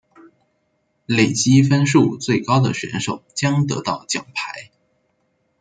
[1.05, 4.71] 累积分数最高的选手将得到金牌。